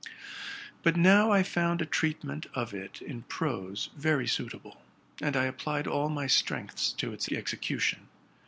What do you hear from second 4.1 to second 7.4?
suitable, and I applied all my strength to its